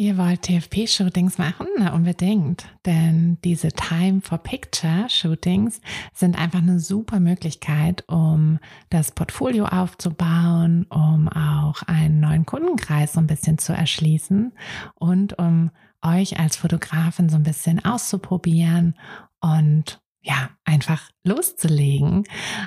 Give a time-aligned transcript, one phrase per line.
[0.00, 1.66] Ihr wollt TFP-Shootings machen?
[1.78, 2.64] Na, unbedingt.
[2.86, 5.82] Denn diese Time for Picture-Shootings
[6.14, 13.20] sind einfach eine super Möglichkeit, um das Portfolio aufzubauen, um auch einen neuen Kundenkreis so
[13.20, 14.52] ein bisschen zu erschließen
[14.94, 18.94] und um euch als Fotografin so ein bisschen auszuprobieren
[19.42, 22.24] und ja, einfach loszulegen.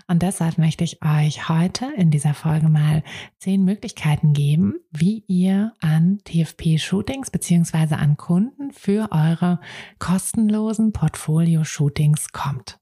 [0.07, 3.03] Und deshalb möchte ich euch heute in dieser Folge mal
[3.37, 9.59] zehn Möglichkeiten geben, wie ihr an TFP-Shootings beziehungsweise an Kunden für eure
[9.99, 12.79] kostenlosen Portfolio-Shootings kommt.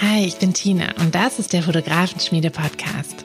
[0.00, 3.24] Hi, ich bin Tina und das ist der Fotografenschmiede-Podcast.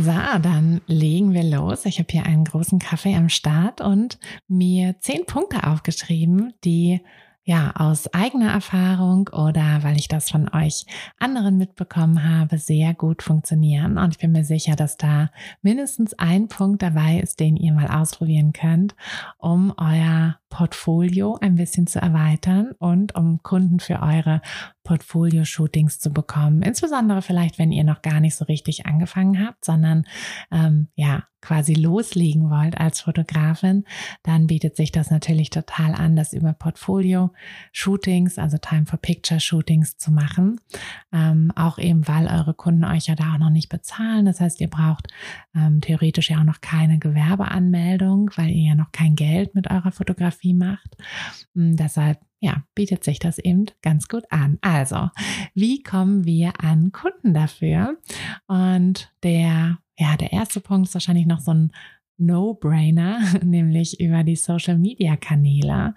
[0.00, 1.84] So, dann legen wir los.
[1.84, 7.00] Ich habe hier einen großen Kaffee am Start und mir zehn Punkte aufgeschrieben, die
[7.42, 10.84] ja, aus eigener Erfahrung oder weil ich das von euch
[11.18, 13.96] anderen mitbekommen habe, sehr gut funktionieren.
[13.96, 15.30] Und ich bin mir sicher, dass da
[15.62, 18.94] mindestens ein Punkt dabei ist, den ihr mal ausprobieren könnt,
[19.38, 24.40] um euer Portfolio ein bisschen zu erweitern und um Kunden für eure
[24.88, 26.62] Portfolio-Shootings zu bekommen.
[26.62, 30.06] Insbesondere vielleicht, wenn ihr noch gar nicht so richtig angefangen habt, sondern
[30.50, 33.84] ähm, ja, quasi loslegen wollt als Fotografin,
[34.22, 40.10] dann bietet sich das natürlich total an, das über Portfolio-Shootings, also Time for Picture-Shootings zu
[40.10, 40.58] machen.
[41.12, 44.24] Ähm, auch eben, weil eure Kunden euch ja da auch noch nicht bezahlen.
[44.24, 45.08] Das heißt, ihr braucht
[45.54, 49.92] ähm, theoretisch ja auch noch keine Gewerbeanmeldung, weil ihr ja noch kein Geld mit eurer
[49.92, 50.96] Fotografie macht.
[51.54, 54.58] Und hm, deshalb ja, bietet sich das eben ganz gut an.
[54.60, 55.10] Also,
[55.54, 57.98] wie kommen wir an Kunden dafür?
[58.46, 61.72] Und der, ja, der erste Punkt ist wahrscheinlich noch so ein
[62.16, 65.94] No-Brainer, nämlich über die Social Media Kanäle.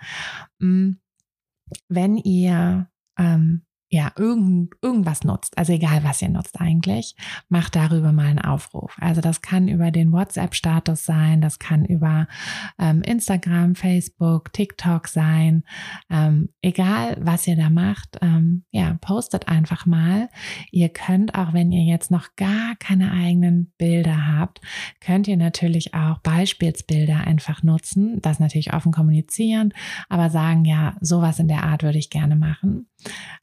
[0.60, 1.00] Hm,
[1.88, 3.62] wenn ihr ähm,
[3.94, 7.18] ja, irgend, irgendwas nutzt, also egal was ihr nutzt eigentlich,
[7.50, 8.96] macht darüber mal einen Aufruf.
[9.02, 12.28] Also das kann über den WhatsApp-Status sein, das kann über
[12.80, 15.66] ähm, Instagram, Facebook, TikTok sein.
[16.10, 20.30] Ähm, egal was ihr da macht, ähm, ja, postet einfach mal.
[20.72, 24.62] Ihr könnt auch, wenn ihr jetzt noch gar keine eigenen Bilder habt,
[25.02, 29.74] könnt ihr natürlich auch Beispielsbilder einfach nutzen, das natürlich offen kommunizieren,
[30.08, 32.88] aber sagen, ja, sowas in der Art würde ich gerne machen.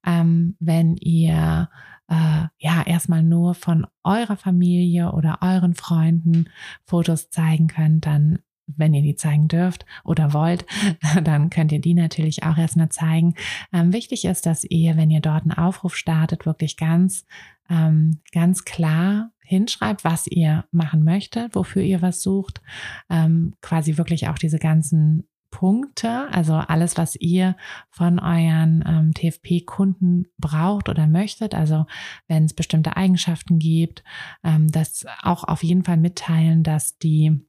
[0.06, 1.69] Ähm, wenn ihr
[2.09, 6.49] äh, ja erstmal nur von eurer Familie oder euren Freunden
[6.84, 8.41] Fotos zeigen könnt, dann
[8.77, 10.66] wenn ihr die zeigen dürft oder wollt,
[11.24, 13.34] dann könnt ihr die natürlich auch erstmal zeigen.
[13.72, 17.24] Ähm, wichtig ist, dass ihr, wenn ihr dort einen Aufruf startet, wirklich ganz,
[17.71, 22.60] ähm, ganz klar hinschreibt, was ihr machen möchtet, wofür ihr was sucht,
[23.09, 27.56] ähm, quasi wirklich auch diese ganzen Punkte, also alles, was ihr
[27.91, 31.86] von euren ähm, TFP-Kunden braucht oder möchtet, also
[32.27, 34.04] wenn es bestimmte Eigenschaften gibt,
[34.45, 37.47] ähm, das auch auf jeden Fall mitteilen, dass die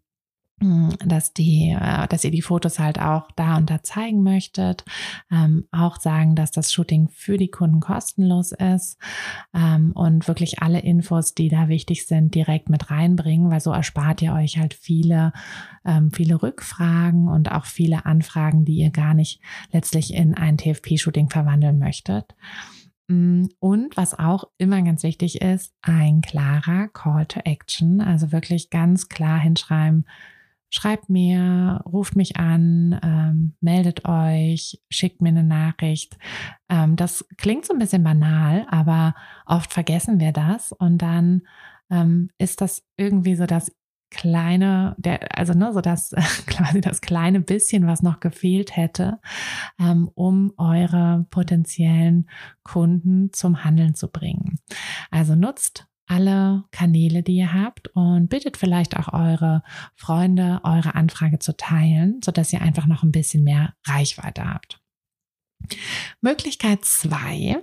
[1.06, 4.84] dass die, äh, dass ihr die Fotos halt auch da und da zeigen möchtet.
[5.32, 8.98] Ähm, auch sagen, dass das Shooting für die Kunden kostenlos ist
[9.54, 14.22] ähm, und wirklich alle Infos, die da wichtig sind, direkt mit reinbringen, weil so erspart
[14.22, 15.32] ihr euch halt viele,
[15.86, 19.40] ähm, viele Rückfragen und auch viele Anfragen, die ihr gar nicht
[19.72, 22.36] letztlich in ein TFP-Shooting verwandeln möchtet.
[23.10, 28.70] Hm, und was auch immer ganz wichtig ist, ein klarer Call to Action, also wirklich
[28.70, 30.06] ganz klar hinschreiben,
[30.70, 36.18] schreibt mir, ruft mich an, ähm, meldet euch, schickt mir eine Nachricht.
[36.70, 41.42] Ähm, das klingt so ein bisschen banal, aber oft vergessen wir das und dann
[41.90, 43.72] ähm, ist das irgendwie so das
[44.12, 46.12] kleine, der, also ne, so das
[46.48, 49.20] quasi das kleine bisschen, was noch gefehlt hätte,
[49.80, 52.30] ähm, um eure potenziellen
[52.64, 54.60] Kunden zum Handeln zu bringen.
[55.12, 59.64] Also nutzt alle Kanäle, die ihr habt und bittet vielleicht auch eure
[59.96, 64.82] Freunde, eure Anfrage zu teilen, sodass ihr einfach noch ein bisschen mehr Reichweite habt.
[66.22, 67.58] Möglichkeit zwei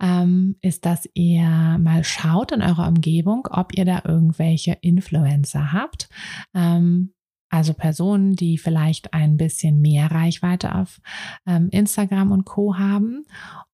[0.00, 6.08] ähm, ist, dass ihr mal schaut in eurer Umgebung, ob ihr da irgendwelche Influencer habt.
[6.54, 7.14] Ähm,
[7.50, 11.00] also Personen, die vielleicht ein bisschen mehr Reichweite auf
[11.46, 13.24] ähm, Instagram und Co haben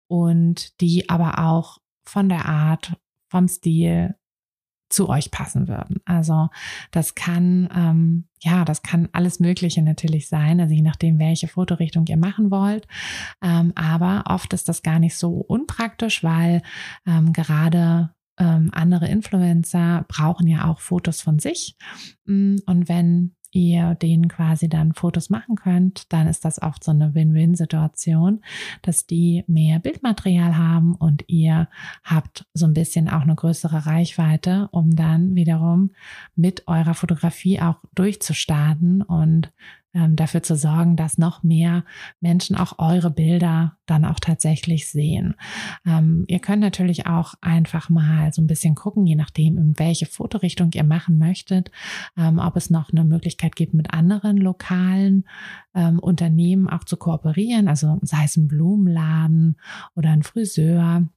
[0.08, 2.92] und die aber auch von der Art
[3.30, 4.14] vom Stil
[4.90, 6.00] zu euch passen würden.
[6.04, 6.48] Also
[6.90, 12.06] das kann, ähm, ja, das kann alles Mögliche natürlich sein, also je nachdem, welche Fotorichtung
[12.08, 12.86] ihr machen wollt.
[13.40, 16.62] Ähm, aber oft ist das gar nicht so unpraktisch, weil
[17.06, 21.76] ähm, gerade ähm, andere Influencer brauchen ja auch Fotos von sich.
[22.24, 26.90] Mm, und wenn ihr denen quasi dann Fotos machen könnt, dann ist das oft so
[26.90, 28.42] eine Win-Win-Situation,
[28.82, 31.68] dass die mehr Bildmaterial haben und ihr
[32.04, 35.90] habt so ein bisschen auch eine größere Reichweite, um dann wiederum
[36.36, 39.52] mit eurer Fotografie auch durchzustarten und
[39.94, 41.84] ähm, dafür zu sorgen, dass noch mehr
[42.20, 45.34] Menschen auch eure Bilder dann auch tatsächlich sehen.
[45.84, 50.06] Ähm, ihr könnt natürlich auch einfach mal so ein bisschen gucken, je nachdem, in welche
[50.06, 51.70] Fotorichtung ihr machen möchtet,
[52.16, 55.24] ähm, ob es noch eine Möglichkeit gibt, mit anderen lokalen
[55.74, 59.56] ähm, Unternehmen auch zu kooperieren, also sei es ein Blumenladen
[59.94, 61.08] oder ein Friseur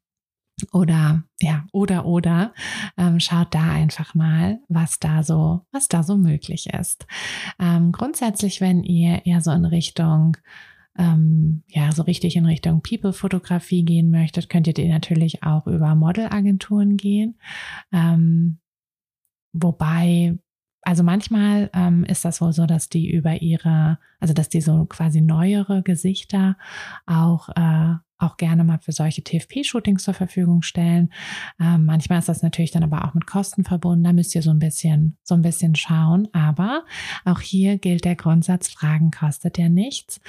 [0.72, 2.54] oder ja oder oder
[2.98, 7.06] ähm, schaut da einfach mal was da so was da so möglich ist.
[7.60, 10.38] Ähm, grundsätzlich wenn ihr eher so in Richtung
[10.98, 15.96] ähm, ja so richtig in Richtung People Fotografie gehen möchtet könnt ihr natürlich auch über
[15.96, 17.36] Modelagenturen gehen.
[17.92, 18.60] Ähm,
[19.54, 20.38] wobei
[20.84, 24.86] also manchmal ähm, ist das wohl so, dass die über ihre, also dass die so
[24.86, 26.58] quasi neuere Gesichter
[27.06, 31.12] auch äh, auch gerne mal für solche TFP-Shootings zur Verfügung stellen.
[31.60, 34.04] Ähm, manchmal ist das natürlich dann aber auch mit Kosten verbunden.
[34.04, 36.28] Da müsst ihr so ein bisschen, so ein bisschen schauen.
[36.32, 36.86] Aber
[37.26, 40.22] auch hier gilt der Grundsatz, Fragen kostet ja nichts.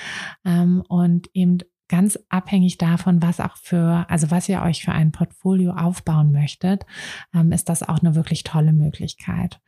[0.45, 5.13] Ähm, und eben ganz abhängig davon, was auch für, also was ihr euch für ein
[5.13, 6.87] Portfolio aufbauen möchtet,
[7.35, 9.61] ähm, ist das auch eine wirklich tolle Möglichkeit.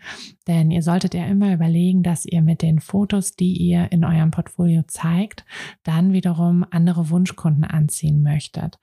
[0.46, 4.30] Denn ihr solltet ja immer überlegen, dass ihr mit den Fotos, die ihr in eurem
[4.30, 5.44] Portfolio zeigt,
[5.82, 8.78] dann wiederum andere Wunschkunden anziehen möchtet.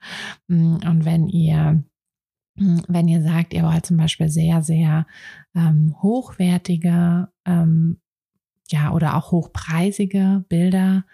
[0.46, 1.82] Mm, und wenn ihr
[2.54, 5.06] mm, wenn ihr sagt, ihr wollt zum Beispiel sehr, sehr
[5.56, 7.98] ähm, hochwertige ähm,
[8.68, 11.04] ja, oder auch hochpreisige Bilder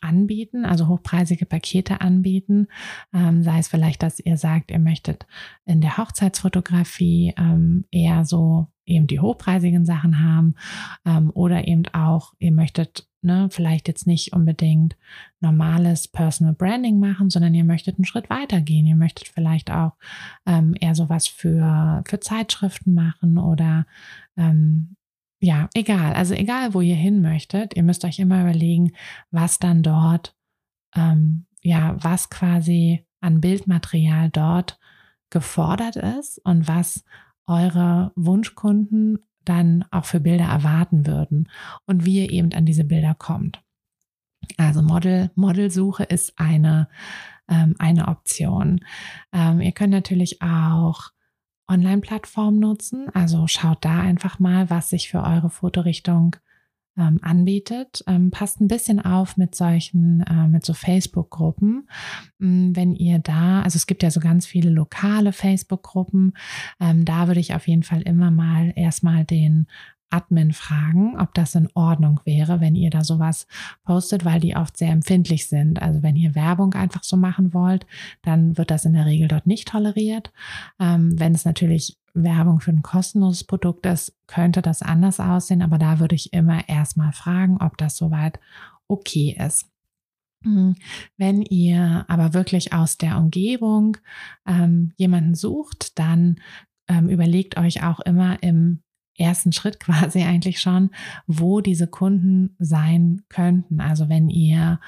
[0.00, 2.68] anbieten, also hochpreisige Pakete anbieten.
[3.12, 5.26] Ähm, sei es vielleicht, dass ihr sagt, ihr möchtet
[5.64, 10.54] in der Hochzeitsfotografie ähm, eher so eben die hochpreisigen Sachen haben
[11.06, 14.96] ähm, oder eben auch, ihr möchtet ne, vielleicht jetzt nicht unbedingt
[15.40, 18.86] normales Personal Branding machen, sondern ihr möchtet einen Schritt weiter gehen.
[18.86, 19.92] Ihr möchtet vielleicht auch
[20.46, 23.86] ähm, eher sowas für, für Zeitschriften machen oder
[24.36, 24.96] ähm,
[25.40, 26.12] ja, egal.
[26.12, 28.92] Also egal, wo ihr hin möchtet, ihr müsst euch immer überlegen,
[29.30, 30.36] was dann dort,
[30.94, 34.78] ähm, ja, was quasi an Bildmaterial dort
[35.30, 37.04] gefordert ist und was
[37.46, 41.48] eure Wunschkunden dann auch für Bilder erwarten würden
[41.86, 43.62] und wie ihr eben an diese Bilder kommt.
[44.58, 46.88] Also Model, Modelsuche ist eine,
[47.48, 48.80] ähm, eine Option.
[49.32, 51.10] Ähm, ihr könnt natürlich auch
[51.70, 53.08] Online-Plattform nutzen.
[53.14, 56.36] Also schaut da einfach mal, was sich für eure Fotorichtung
[56.96, 58.04] ähm, anbietet.
[58.06, 61.88] Ähm, passt ein bisschen auf mit solchen, äh, mit so Facebook-Gruppen.
[62.40, 66.34] Ähm, wenn ihr da, also es gibt ja so ganz viele lokale Facebook-Gruppen,
[66.80, 69.66] ähm, da würde ich auf jeden Fall immer mal erstmal den
[70.10, 73.46] Admin fragen, ob das in Ordnung wäre, wenn ihr da sowas
[73.84, 75.80] postet, weil die oft sehr empfindlich sind.
[75.80, 77.86] Also wenn ihr Werbung einfach so machen wollt,
[78.22, 80.32] dann wird das in der Regel dort nicht toleriert.
[80.78, 85.78] Ähm, wenn es natürlich Werbung für ein kostenloses Produkt ist, könnte das anders aussehen, aber
[85.78, 88.40] da würde ich immer erstmal fragen, ob das soweit
[88.88, 89.66] okay ist.
[90.42, 90.74] Hm,
[91.18, 93.98] wenn ihr aber wirklich aus der Umgebung
[94.46, 96.40] ähm, jemanden sucht, dann
[96.88, 98.82] ähm, überlegt euch auch immer im
[99.20, 100.90] ersten Schritt quasi eigentlich schon,
[101.26, 103.80] wo diese Kunden sein könnten.
[103.80, 104.80] Also wenn ihr,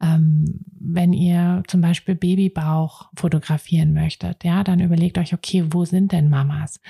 [0.00, 6.12] ähm, wenn ihr zum Beispiel Babybauch fotografieren möchtet, ja, dann überlegt euch, okay, wo sind
[6.12, 6.80] denn Mamas?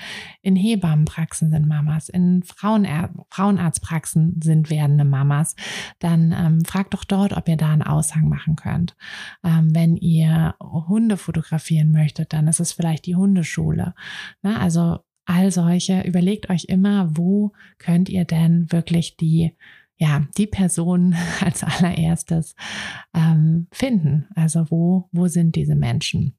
[0.41, 5.55] In Hebammenpraxen sind Mamas, in Frauenär Frauenarztpraxen sind werdende Mamas.
[5.99, 8.95] Dann ähm, fragt doch dort, ob ihr da einen Aushang machen könnt.
[9.43, 13.93] Ähm, wenn ihr Hunde fotografieren möchtet, dann ist es vielleicht die Hundeschule.
[14.41, 19.55] Na, also all solche, überlegt euch immer, wo könnt ihr denn wirklich die,
[19.97, 22.55] ja, die Person als allererstes
[23.13, 24.27] ähm, finden?
[24.35, 26.35] Also wo, wo sind diese Menschen?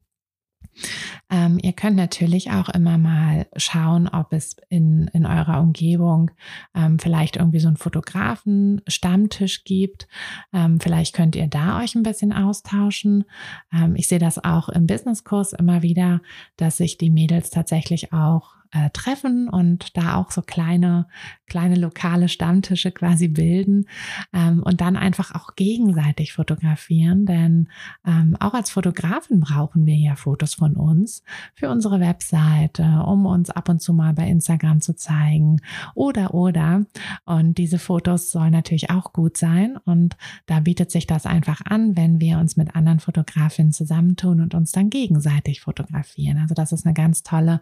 [1.30, 6.30] Ähm, ihr könnt natürlich auch immer mal schauen, ob es in, in eurer Umgebung
[6.74, 10.08] ähm, vielleicht irgendwie so einen Fotografen-Stammtisch gibt.
[10.52, 13.24] Ähm, vielleicht könnt ihr da euch ein bisschen austauschen.
[13.72, 16.20] Ähm, ich sehe das auch im Businesskurs immer wieder,
[16.56, 21.06] dass sich die Mädels tatsächlich auch äh, treffen und da auch so kleine,
[21.46, 23.86] kleine lokale Stammtische quasi bilden
[24.32, 27.26] ähm, und dann einfach auch gegenseitig fotografieren.
[27.26, 27.68] Denn
[28.06, 31.22] ähm, auch als Fotografen brauchen wir ja Fotos von uns
[31.54, 35.60] für unsere Webseite, um uns ab und zu mal bei Instagram zu zeigen
[35.94, 36.86] oder oder.
[37.26, 39.76] Und diese Fotos sollen natürlich auch gut sein.
[39.84, 44.54] Und da bietet sich das einfach an, wenn wir uns mit anderen Fotografinnen zusammentun und
[44.54, 46.38] uns dann gegenseitig fotografieren.
[46.38, 47.60] Also das ist eine ganz tolle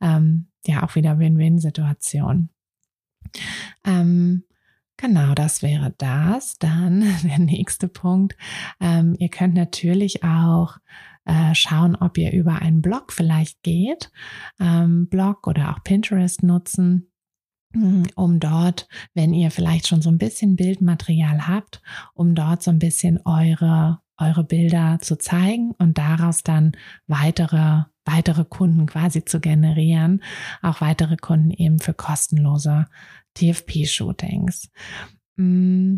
[0.00, 2.50] ähm, ja auch wieder Win-Win-Situation.
[3.84, 4.44] Ähm,
[4.96, 6.58] genau, das wäre das.
[6.58, 8.36] Dann der nächste Punkt.
[8.80, 10.78] Ähm, ihr könnt natürlich auch
[11.24, 14.10] äh, schauen, ob ihr über einen Blog vielleicht geht,
[14.58, 17.10] ähm, Blog oder auch Pinterest nutzen
[17.74, 21.82] hm, um dort, wenn ihr vielleicht schon so ein bisschen Bildmaterial habt,
[22.14, 26.72] um dort so ein bisschen eure, eure Bilder zu zeigen und daraus dann
[27.06, 30.22] weitere weitere Kunden quasi zu generieren,
[30.62, 32.86] auch weitere Kunden eben für kostenlose
[33.34, 34.70] TFP-Shootings.
[35.36, 35.96] Mm,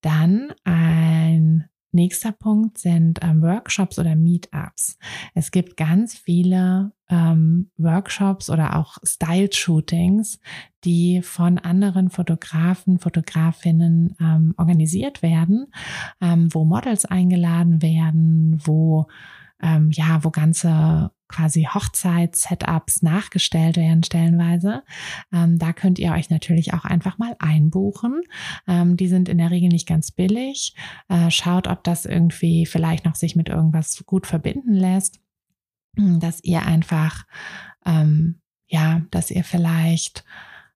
[0.00, 4.98] dann ein nächster Punkt sind ähm, Workshops oder Meetups.
[5.34, 10.40] Es gibt ganz viele ähm, Workshops oder auch Style-Shootings,
[10.84, 15.66] die von anderen Fotografen, Fotografinnen ähm, organisiert werden,
[16.22, 19.06] ähm, wo Models eingeladen werden, wo
[19.62, 24.82] ähm, ja, wo ganze quasi Hochzeits-Setups nachgestellt werden stellenweise.
[25.32, 28.20] Ähm, da könnt ihr euch natürlich auch einfach mal einbuchen.
[28.68, 30.74] Ähm, die sind in der Regel nicht ganz billig.
[31.08, 35.20] Äh, schaut, ob das irgendwie vielleicht noch sich mit irgendwas gut verbinden lässt,
[35.96, 37.24] dass ihr einfach,
[37.84, 40.24] ähm, ja, dass ihr vielleicht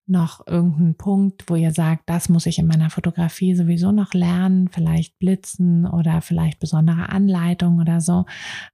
[0.08, 4.68] noch irgendeinen Punkt, wo ihr sagt, das muss ich in meiner Fotografie sowieso noch lernen,
[4.68, 8.25] vielleicht Blitzen oder vielleicht besondere Anleitungen oder so,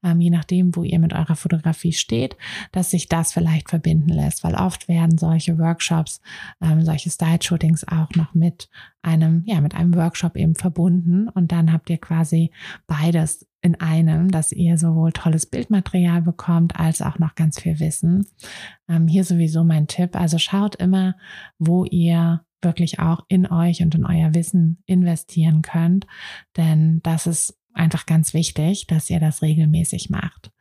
[0.04, 2.36] ähm, je nachdem, wo ihr mit eurer Fotografie steht,
[2.70, 6.20] dass sich das vielleicht verbinden lässt, weil oft werden solche Workshops,
[6.60, 8.68] ähm, solche Style-Shootings auch noch mit
[9.02, 12.52] einem, ja, mit einem Workshop eben verbunden und dann habt ihr quasi
[12.86, 18.26] beides in einem, dass ihr sowohl tolles Bildmaterial bekommt als auch noch ganz viel Wissen.
[18.88, 20.16] Ähm, hier sowieso mein Tipp.
[20.16, 21.16] Also schaut immer,
[21.58, 26.06] wo ihr wirklich auch in euch und in euer Wissen investieren könnt,
[26.56, 30.52] denn das ist einfach ganz wichtig, dass ihr das regelmäßig macht.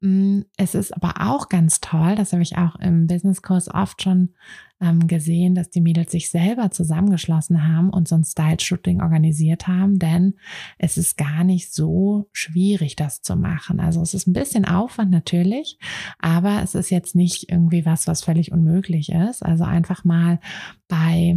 [0.00, 4.34] Mm, es ist aber auch ganz toll, das habe ich auch im Businesskurs oft schon
[4.80, 9.98] ähm, gesehen, dass die Mädels sich selber zusammengeschlossen haben und so ein Style-Shooting organisiert haben,
[9.98, 10.34] denn
[10.78, 13.80] es ist gar nicht so schwierig, das zu machen.
[13.80, 15.78] Also es ist ein bisschen Aufwand natürlich,
[16.18, 19.44] aber es ist jetzt nicht irgendwie was, was völlig unmöglich ist.
[19.44, 20.40] Also einfach mal
[20.88, 21.36] bei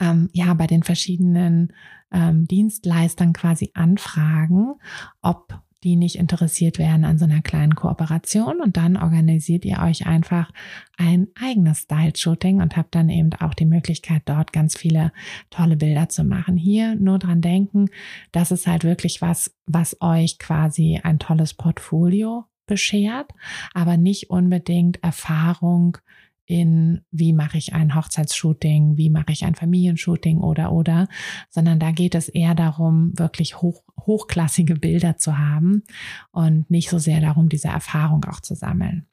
[0.00, 1.72] ähm, ja, bei den verschiedenen
[2.10, 4.74] ähm, Dienstleistern quasi anfragen,
[5.20, 10.06] ob die nicht interessiert wären an so einer kleinen Kooperation und dann organisiert ihr euch
[10.06, 10.50] einfach
[10.96, 15.12] ein eigenes Style-Shooting und habt dann eben auch die Möglichkeit, dort ganz viele
[15.50, 16.56] tolle Bilder zu machen.
[16.56, 17.88] Hier nur dran denken,
[18.30, 23.32] das ist halt wirklich was, was euch quasi ein tolles Portfolio beschert,
[23.74, 25.98] aber nicht unbedingt Erfahrung
[26.44, 31.08] in, wie mache ich ein Hochzeitsshooting, wie mache ich ein Familienshooting oder oder,
[31.50, 35.82] sondern da geht es eher darum, wirklich hoch, hochklassige Bilder zu haben
[36.30, 39.06] und nicht so sehr darum, diese Erfahrung auch zu sammeln.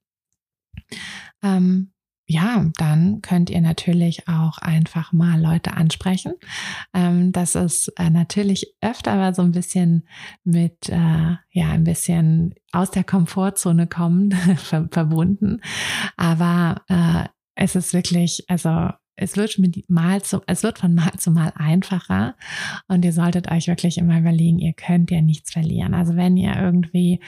[1.43, 1.91] Ähm,
[2.31, 6.35] ja, dann könnt ihr natürlich auch einfach mal Leute ansprechen.
[6.93, 10.07] Ähm, das ist äh, natürlich öfter aber so ein bisschen
[10.43, 14.31] mit, äh, ja, ein bisschen aus der Komfortzone kommen,
[14.91, 15.61] verbunden.
[16.17, 19.59] Aber äh, es ist wirklich, also es wird
[19.89, 22.35] mal zu, es wird von Mal zu Mal einfacher
[22.87, 25.95] und ihr solltet euch wirklich immer überlegen, ihr könnt ja nichts verlieren.
[25.95, 27.21] Also wenn ihr irgendwie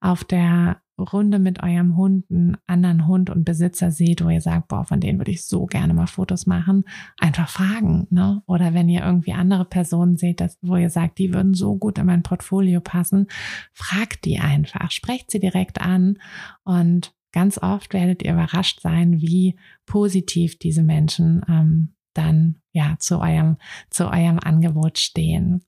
[0.00, 4.68] auf der Runde mit eurem Hund einen anderen Hund und Besitzer seht, wo ihr sagt,
[4.68, 6.84] boah, von denen würde ich so gerne mal Fotos machen,
[7.18, 8.06] einfach fragen.
[8.10, 8.42] Ne?
[8.46, 11.98] Oder wenn ihr irgendwie andere Personen seht, dass, wo ihr sagt, die würden so gut
[11.98, 13.26] in mein Portfolio passen,
[13.72, 16.18] fragt die einfach, sprecht sie direkt an
[16.62, 23.18] und ganz oft werdet ihr überrascht sein, wie positiv diese Menschen ähm, dann ja zu
[23.18, 23.56] eurem
[23.90, 25.64] zu eurem Angebot stehen.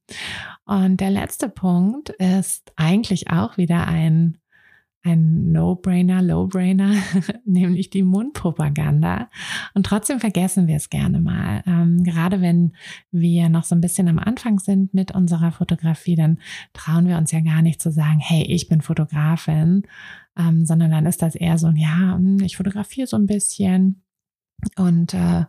[0.64, 4.38] Und der letzte Punkt ist eigentlich auch wieder ein
[5.06, 6.94] ein No-Brainer, Low-Brainer,
[7.44, 9.30] nämlich die Mundpropaganda.
[9.74, 11.62] Und trotzdem vergessen wir es gerne mal.
[11.66, 12.72] Ähm, gerade wenn
[13.10, 16.38] wir noch so ein bisschen am Anfang sind mit unserer Fotografie, dann
[16.72, 19.82] trauen wir uns ja gar nicht zu sagen, hey, ich bin Fotografin,
[20.36, 24.02] ähm, sondern dann ist das eher so, ja, hm, ich fotografiere so ein bisschen.
[24.76, 25.44] Und äh,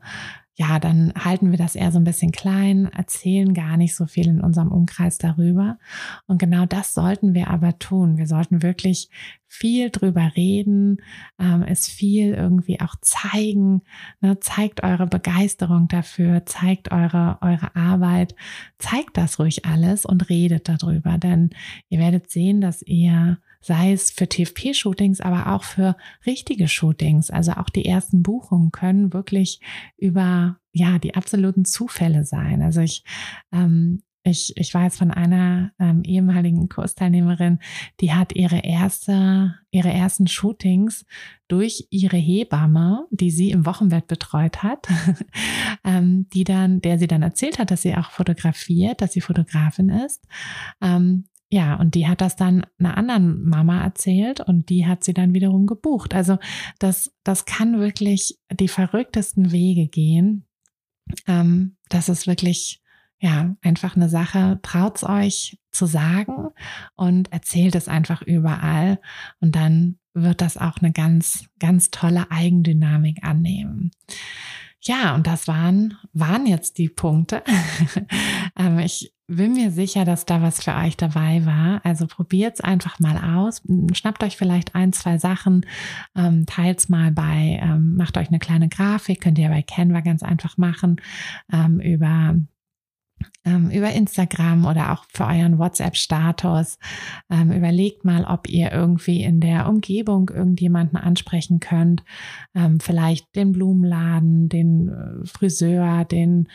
[0.59, 4.27] ja, dann halten wir das eher so ein bisschen klein, erzählen gar nicht so viel
[4.27, 5.77] in unserem Umkreis darüber.
[6.25, 8.17] Und genau das sollten wir aber tun.
[8.17, 9.11] Wir sollten wirklich
[9.45, 10.97] viel drüber reden,
[11.37, 13.83] ähm, es viel irgendwie auch zeigen.
[14.19, 14.39] Ne?
[14.39, 18.33] Zeigt eure Begeisterung dafür, zeigt eure, eure Arbeit,
[18.79, 21.19] zeigt das ruhig alles und redet darüber.
[21.19, 21.51] Denn
[21.89, 25.95] ihr werdet sehen, dass ihr sei es für TFP-Shootings, aber auch für
[26.25, 27.29] richtige Shootings.
[27.29, 29.59] Also auch die ersten Buchungen können wirklich
[29.97, 32.61] über ja die absoluten Zufälle sein.
[32.61, 33.03] Also ich
[33.51, 37.59] ähm, ich, ich weiß von einer ähm, ehemaligen Kursteilnehmerin,
[38.01, 41.05] die hat ihre erste, ihre ersten Shootings
[41.47, 44.87] durch ihre Hebamme, die sie im Wochenbett betreut hat,
[45.85, 49.89] ähm, die dann, der sie dann erzählt hat, dass sie auch fotografiert, dass sie Fotografin
[49.89, 50.25] ist,
[50.81, 55.13] ähm, ja, und die hat das dann einer anderen Mama erzählt und die hat sie
[55.13, 56.13] dann wiederum gebucht.
[56.13, 56.37] Also
[56.79, 60.45] das, das kann wirklich die verrücktesten Wege gehen.
[61.25, 62.81] Ähm, das ist wirklich,
[63.19, 64.59] ja, einfach eine Sache.
[64.61, 66.49] Traut's euch zu sagen
[66.95, 68.99] und erzählt es einfach überall.
[69.39, 73.91] Und dann wird das auch eine ganz, ganz tolle Eigendynamik annehmen.
[74.87, 77.43] Ja, und das waren, waren jetzt die Punkte.
[78.57, 81.81] ähm, ich bin mir sicher, dass da was für euch dabei war.
[81.83, 83.61] Also probiert's einfach mal aus.
[83.91, 85.65] Schnappt euch vielleicht ein, zwei Sachen,
[86.15, 90.23] ähm, teilt's mal bei, ähm, macht euch eine kleine Grafik, könnt ihr bei Canva ganz
[90.23, 91.01] einfach machen,
[91.51, 92.35] ähm, über
[93.45, 96.77] über Instagram oder auch für euren WhatsApp-Status.
[97.29, 102.03] Ähm, überlegt mal, ob ihr irgendwie in der Umgebung irgendjemanden ansprechen könnt.
[102.53, 106.49] Ähm, vielleicht den Blumenladen, den äh, Friseur, den,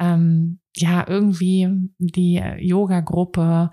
[0.00, 3.70] ähm, ja, irgendwie die Yoga-Gruppe,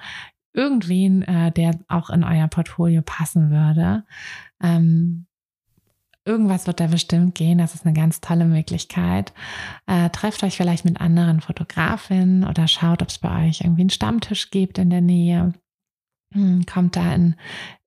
[0.53, 4.03] irgendwen, äh, der auch in euer Portfolio passen würde.
[4.61, 5.25] Ähm,
[6.29, 7.57] Irgendwas wird da bestimmt gehen.
[7.57, 9.33] Das ist eine ganz tolle Möglichkeit.
[9.87, 13.89] Äh, trefft euch vielleicht mit anderen Fotografinnen oder schaut, ob es bei euch irgendwie einen
[13.89, 15.53] Stammtisch gibt in der Nähe.
[16.35, 17.35] Hm, kommt da in,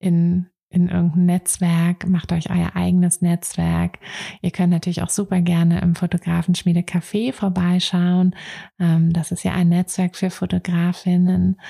[0.01, 3.99] in in irgendein Netzwerk, macht euch euer eigenes Netzwerk.
[4.41, 8.35] Ihr könnt natürlich auch super gerne im Fotografenschmiede Café vorbeischauen.
[8.79, 11.61] Ähm, das ist ja ein Netzwerk für Fotografinnen,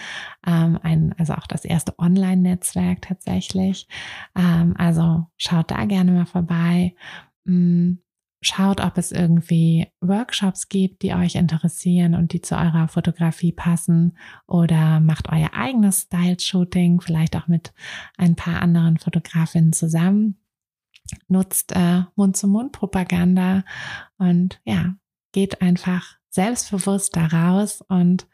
[0.47, 3.88] ähm, ein, also auch das erste Online-Netzwerk tatsächlich.
[4.37, 6.95] Ähm, also schaut da gerne mal vorbei.
[7.45, 7.95] Mm,
[8.45, 14.19] Schaut, ob es irgendwie Workshops gibt, die euch interessieren und die zu eurer Fotografie passen
[14.49, 17.73] oder macht euer eigenes Style-Shooting, vielleicht auch mit
[18.19, 20.39] ein paar anderen Fotografinnen zusammen.
[21.29, 23.63] Nutzt äh, Mund-zu-Mund-Propaganda
[24.19, 24.97] und ja,
[25.31, 28.27] geht einfach selbstbewusst daraus und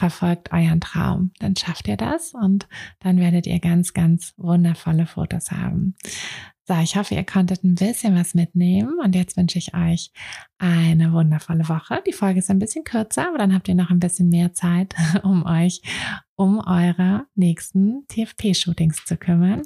[0.00, 1.30] verfolgt euren Traum.
[1.38, 2.66] Dann schafft ihr das und
[3.00, 5.94] dann werdet ihr ganz, ganz wundervolle Fotos haben.
[6.66, 10.10] So, ich hoffe, ihr konntet ein bisschen was mitnehmen und jetzt wünsche ich euch
[10.58, 12.02] eine wundervolle Woche.
[12.06, 14.94] Die Folge ist ein bisschen kürzer, aber dann habt ihr noch ein bisschen mehr Zeit,
[15.22, 15.82] um euch
[16.40, 19.60] um eure nächsten TFP-Shootings zu kümmern.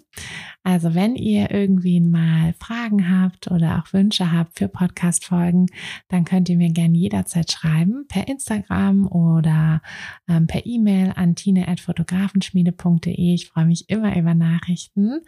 [0.65, 5.67] Also wenn ihr irgendwie mal Fragen habt oder auch Wünsche habt für Podcast-Folgen,
[6.09, 9.83] dann könnt ihr mir gerne jederzeit schreiben per Instagram oder
[10.27, 13.35] ähm, per E-Mail an tine.fotografenschmiede.de.
[13.35, 15.21] Ich freue mich immer über Nachrichten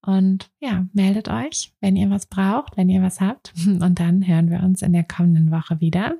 [0.00, 4.48] und ja, meldet euch, wenn ihr was braucht, wenn ihr was habt und dann hören
[4.48, 6.14] wir uns in der kommenden Woche wieder.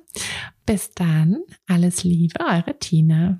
[0.67, 3.39] Bis dann, alles Liebe, eure Tina.